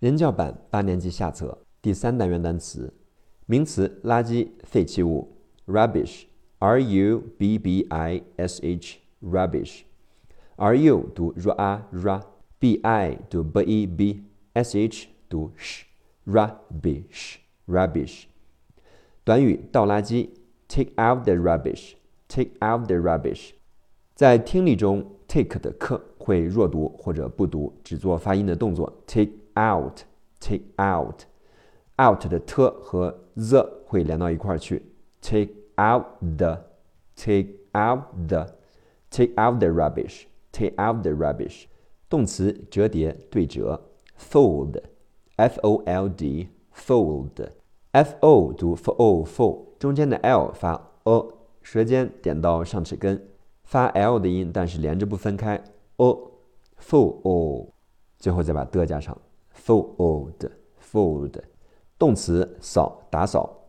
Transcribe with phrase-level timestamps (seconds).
[0.00, 2.94] 人教版八年级下册第三单元单词，
[3.44, 13.86] 名词垃圾、废弃物，rubbish，r u b b i s h，rubbish，r u 读 r a r，b i 读 b i
[13.86, 18.22] b，s h 读 sh，rubbish，rubbish。
[19.22, 20.30] 短语倒垃圾
[20.66, 23.50] ，take out the rubbish，take out the rubbish。
[24.14, 29.39] 在听力中，take 的 k 会弱读或者不读，只做发音的动作，take。
[29.60, 30.04] Out
[30.40, 31.24] take out
[32.00, 34.82] out 的 t 和 the 会连到一块儿去
[35.20, 36.04] ，take out
[36.38, 36.64] the
[37.14, 38.46] take out the
[39.10, 41.64] take out the rubbish take out the rubbish
[42.08, 44.82] 动词折叠对折，fold
[45.36, 47.50] f o l d fold
[47.92, 50.72] f o 读 f o fold 中间的 l 发
[51.04, 51.28] a，
[51.62, 53.28] 舌尖点到上齿根
[53.64, 55.56] 发 l 的音，但是连着不分开
[55.96, 56.16] a
[56.80, 57.68] fold
[58.18, 59.16] 最后再把的加上。
[59.64, 60.50] Fold
[60.80, 61.42] fold
[61.98, 63.68] 动词扫打扫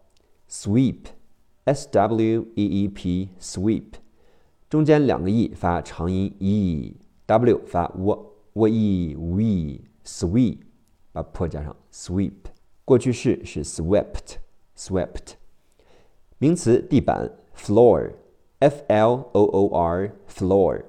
[0.49, 3.95] ，sweep，s w e e p sweep，
[4.69, 10.59] 中间两个 e 发长音 e，w 发 w，w e we sweep，
[11.11, 12.31] 把 p 加上 sweep，
[12.85, 14.37] 过去式是 swept
[14.77, 15.33] swept，
[16.37, 20.85] 名词地板 floor，f l o o r floor，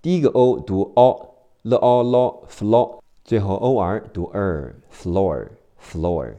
[0.00, 2.98] 第一个 o 读 o，l o l floor。
[3.28, 6.36] 最后，o r 读 er，floor，floor，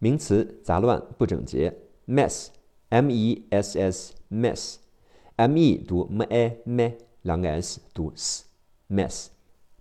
[0.00, 1.72] 名词杂乱不整洁
[2.08, 6.90] ，mess，m e s s，mess，m e 读 m a m，
[7.22, 9.28] 两个 s 读 s，mess，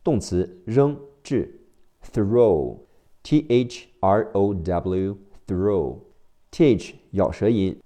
[0.03, 1.59] 动词扔掷
[2.13, 7.81] ，throw，t h r o w，throw，t h 咬舌音，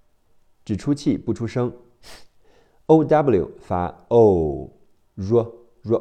[0.65, 1.71] 只出气不出声
[2.87, 5.45] ，o w 发 O，R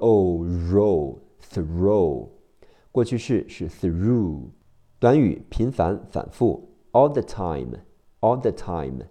[0.00, 2.36] O R O throw。
[2.97, 4.45] 过去式是 through，
[4.99, 9.03] 短语频繁反复 all the time，all the time，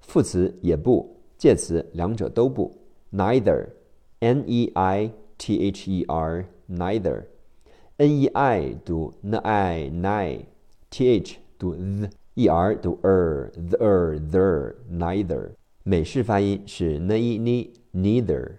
[0.00, 2.76] 副词也不，介词两者都不
[3.12, 11.76] neither，n e i t h e r，neither，n e i 读 n i ni，t h 读
[11.76, 15.52] z，e r 读 er，the er the，neither，
[15.84, 18.56] 美式发音是 n i ni neither，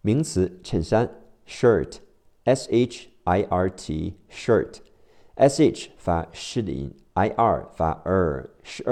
[0.00, 1.10] 名词衬衫
[1.46, 3.11] shirt，s h。
[3.24, 8.82] I r t shirt，s h 发 sh 的音，i r 发 er，sh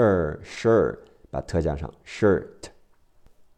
[0.43, 0.97] sh
[1.29, 2.69] 把特加上 shirt。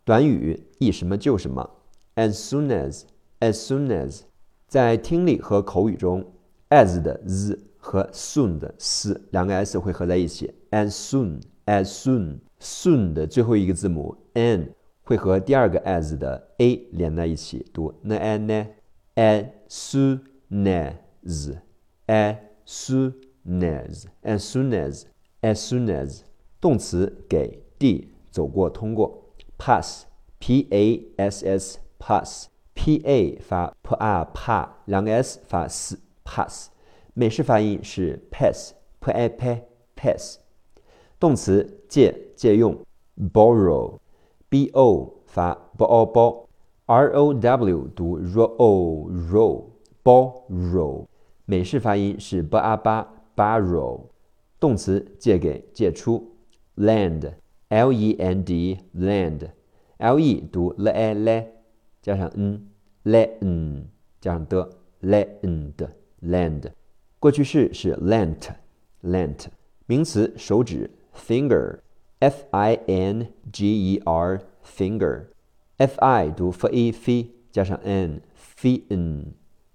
[0.04, 1.70] 短语一什么就什么
[2.16, 4.22] ，as soon as，as soon as，
[4.68, 6.26] 在听力和口语中
[6.70, 14.74] ，as 的 z 和 soon 的 s 两个 s 会合在一起，as soon，as soon，soon 的最后一个字母 n
[15.04, 18.52] 会和第二个 as 的 a 连在一起，读 n n
[19.16, 20.33] n，as soon。
[20.54, 21.52] As
[22.08, 23.14] as soon
[23.64, 25.06] as as soon as
[25.42, 26.22] as soon as
[26.62, 30.06] 动词给 d 走过通过 pass
[30.40, 35.98] p a s s pass p a 发 p a pa 两个 s 发 s
[36.24, 36.70] pass
[37.16, 39.64] 美式发音是 pass, p a p a,
[39.96, 40.40] pass，
[41.20, 42.76] 动词借借用
[43.32, 44.00] borrow
[44.50, 46.48] b o 发 b o b
[46.88, 49.73] r o w 读 r o row
[50.04, 51.08] borrow，
[51.46, 54.02] 美式发音是 b a b borrow，
[54.60, 56.36] 动词借给借出
[56.76, 61.48] ，lend，l e n d，lend，l e 读 l e l，
[62.02, 62.68] 加上 n
[63.04, 63.88] l e n
[64.20, 64.70] 加上的
[65.02, 66.72] lend，lend，
[67.20, 69.46] 过去式是 lent，lent，
[69.86, 79.34] 名词手指 finger，f i n g e r，finger，f i 读 f e f，加上 n，fin。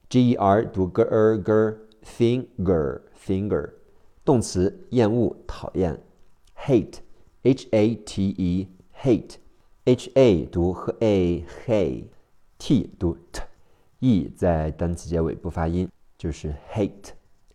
[0.09, 3.73] G e r 读 g er g finger finger，
[4.25, 6.01] 动词厌恶讨厌
[6.57, 7.01] ，hate
[7.43, 8.69] h a t e
[9.03, 9.35] hate
[9.85, 17.11] h a 读和 a hey，t 读 t，e 在单词结尾不发音，就是 hate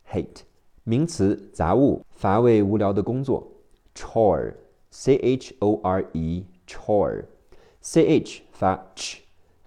[0.07, 0.43] hate。
[0.83, 3.51] 名词杂物乏味无聊的工作
[3.95, 4.53] ，chore
[4.91, 7.25] c h o r e chore
[7.81, 9.21] c h 发 ch，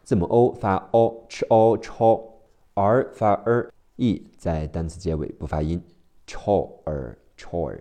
[0.04, 2.35] 字母 o 发 o ch o chore。
[2.76, 5.82] R 发 r，e 在单词结尾不发音
[6.26, 7.80] ，chore，chore，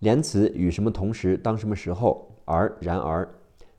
[0.00, 3.32] 连词与什么同时当什么时候，而然而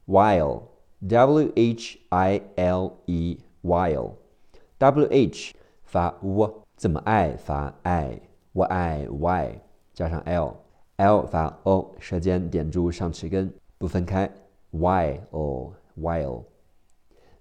[0.07, 9.61] ，while，w h i l e，while，w h 发 w，字母 i 发 i，w i y
[9.93, 14.31] 加上 l，l 发 o，舌尖点住上齿根不分开
[14.71, 16.45] ，while，while，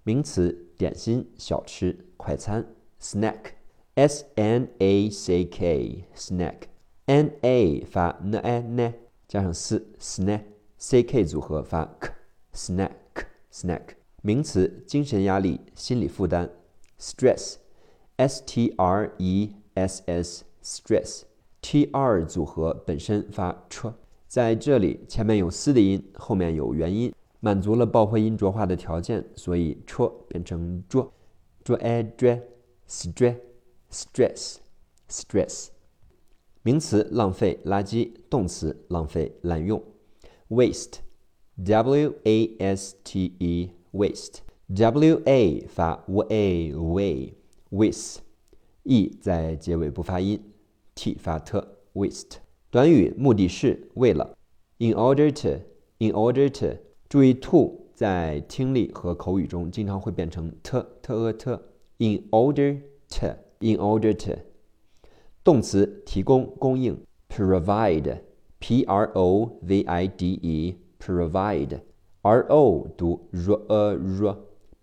[0.02, 2.66] 名词点心小吃快餐。
[3.02, 3.54] Snack,
[3.96, 6.54] s n a c k snack
[7.06, 8.94] n a 发 n a n
[9.26, 10.42] 加上 s snack
[10.78, 12.12] c k 组合发 k
[12.54, 12.92] snack
[13.52, 13.82] snack
[14.22, 16.48] 名词精神压力心理负担
[16.98, 17.56] stress
[18.16, 21.22] s t r e s s stress
[21.60, 23.92] t r 组合本身发 ch
[24.28, 31.08] 在这里前面有嘶的音，后面有元音，满足了爆破音浊化的条件，所以 ch 变成 zh
[31.64, 32.40] zh a zh
[32.92, 33.36] stress
[33.90, 34.56] stress
[35.08, 35.68] stress
[36.62, 39.82] 名词浪费垃圾，动词浪费滥用
[40.50, 40.98] waste
[41.56, 50.52] w a s t e waste w a 发 w a w a，waste，e 在结尾不发音
[50.94, 52.36] t 发 t waste
[52.70, 54.36] 短语目的是为了
[54.76, 56.76] ，in order to，in order to，
[57.08, 61.71] 注意 to 在听力和口语中经常会变成 t t e t。
[62.01, 62.77] in order
[63.09, 64.39] to，in order to，
[65.43, 66.97] 动词提供供应，
[67.29, 73.93] provide，p r o v i d e，provide，r o 读 r a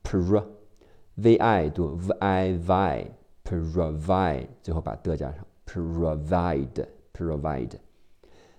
[0.03, 7.79] r，pro，v i 读 v i v，provide，最后把的加上，provide。provide，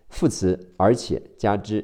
[0.08, 1.84] 副词而且加之，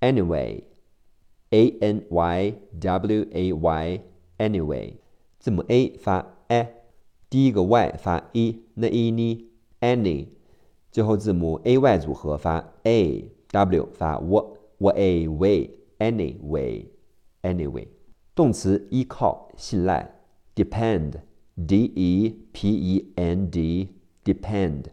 [0.00, 4.96] anyway，a n y w a y，anyway，
[5.43, 6.69] 字母 a 发 a，
[7.29, 9.45] 第一个 y 发 e，那 e 呢
[9.81, 10.27] ，any，
[10.89, 17.87] 最后字母 a y 组合发 a，w 发 w，w a way，anyway，anyway，
[18.33, 20.15] 动词依靠信赖
[20.55, 24.85] ，depend，d e p e n d，depend。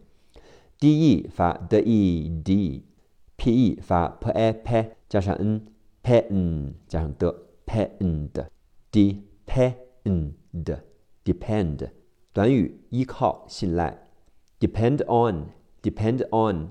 [0.80, 5.64] d e 发 d e d，p e 发 p a p 加上 n
[6.02, 7.32] p n 加上的
[7.64, 8.50] p n 的
[8.90, 10.84] d p n 的的
[11.24, 11.90] depend
[12.32, 14.06] 短语依靠信赖
[14.58, 15.46] depend on
[15.82, 16.70] depend on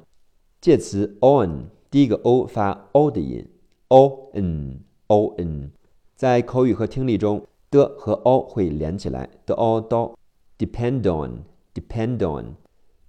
[0.61, 3.47] 介词 on 第一个 o 发 o 的音
[3.87, 5.71] o n o n
[6.15, 10.15] 在口语和听力中的和 o 会连起来 the o do
[10.57, 11.43] depend on
[11.73, 12.55] depend on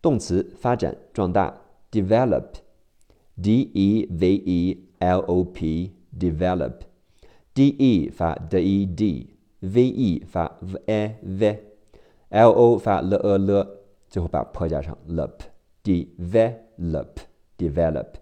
[0.03, 10.59] 动词发展壮大，develop，d e v e l o p，develop，d e 发 d e d v e 发
[10.61, 13.67] v a v，l o 发 l e l，
[14.09, 15.47] 最后把 p 加上 l p
[15.85, 17.21] develop
[17.57, 18.15] develop，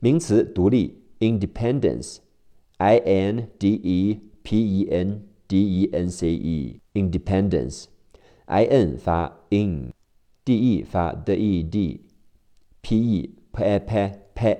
[0.00, 9.92] 名词独立，independence，i n d e p e n d e n c e，independence，i n 发 in。
[10.42, 14.54] d e 发 d e d，p e p a p p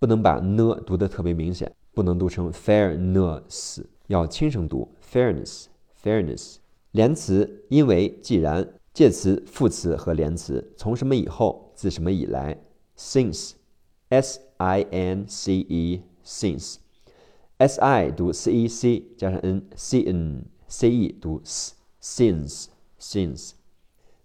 [0.03, 6.57] 不能把 n 读的特别明显，不能读成 fairness，要轻声读 fairness，fairness
[6.91, 12.61] 连词因为既然介词副词和连词从什么以后自什么以来
[12.99, 20.47] since，s i n c e since，s i 读 c e c 加上 n c n。
[20.67, 23.53] c e 读 s，since，since，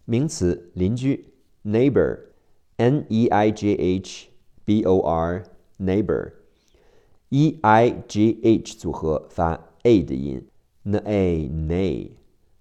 [0.06, 2.18] 名词邻居 neighbor
[4.66, 5.44] neighbor
[5.80, 10.46] Neighbor，e i g h 组合发 a 的音
[10.84, 12.12] ，n a n a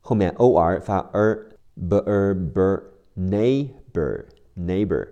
[0.01, 5.09] 后面 o r 发 er，b er ber，neighbor，neighbor，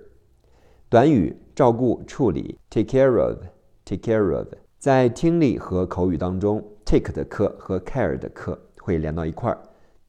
[0.89, 4.47] 短语照顾处理，take care of，take care of，
[4.79, 6.63] 在听力和口语当中。
[6.85, 9.59] take 的课和 care 的课会连到一块儿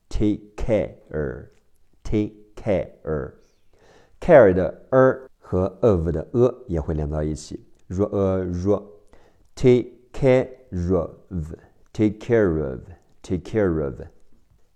[0.09, 10.48] ，take care，take care，care 的 er 和 of 的 a 也会连到一起，r a r，take care
[10.94, 14.01] of，take care of，take care of，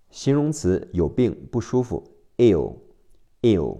[0.09, 2.03] 形容词有病不舒服
[2.37, 3.77] ，ill，ill，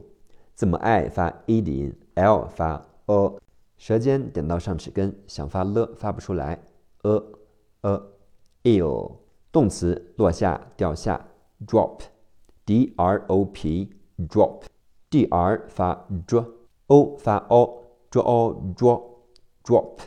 [0.56, 3.40] 字母 i 发 e 的音，l 发 a，
[3.78, 6.60] 舌尖点到上齿根，想发了发不出来
[7.04, 7.40] ，a。
[7.82, 8.02] a
[8.64, 9.14] ill
[9.52, 11.28] 动词落下掉下
[11.66, 12.02] drop
[12.66, 13.90] d r o p
[14.28, 14.64] drop
[15.10, 16.46] d r 发 dr
[16.88, 19.09] o 发 o dr o dr
[19.63, 19.99] drop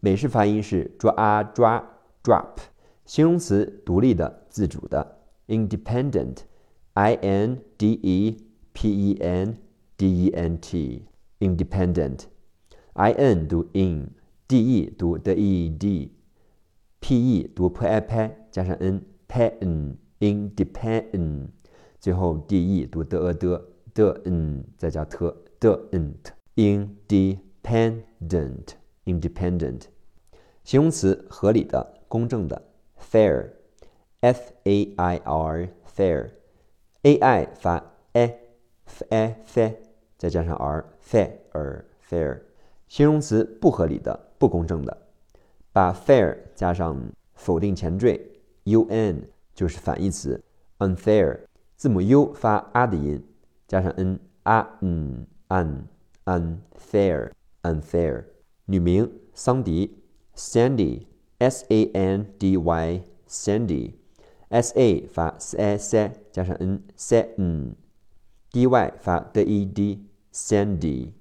[0.00, 1.84] 美式发音是抓抓
[2.22, 2.58] drop
[3.04, 8.36] 形容词独立的、自主的，independent，i n d e
[8.74, 9.56] p e n
[9.96, 17.86] d e n t，independent，i n 读 in，d e 读 d e d，p e 读 p
[17.86, 21.48] i p 加上 n p n independent，
[21.98, 23.58] 最后 d e 读 d e d
[23.94, 25.16] d n 再加 t
[27.08, 28.02] d n
[29.04, 29.82] t，independent，independent，
[30.64, 32.62] 形容词合理的、公正的。
[33.10, 39.74] fair，f a i r，fair，a i 发 a，f a f，
[40.16, 42.40] 再加上 r，fair，fair，
[42.88, 44.96] 形容词不合理的、不公正的。
[45.72, 47.00] 把 fair 加上
[47.34, 48.20] 否定前缀
[48.64, 49.22] un
[49.54, 50.42] 就是反义词
[50.78, 51.38] unfair，
[51.76, 53.24] 字母 u 发啊的音，
[53.66, 55.84] 加上 n 啊嗯 un
[57.62, 58.24] unfair，unfair。
[58.66, 59.98] 女名桑迪，
[60.34, 67.76] Sandy。S A N D Y Sandy，S A 发 s a s 加上 n s n
[68.50, 71.12] d y 发 d e d Sandy。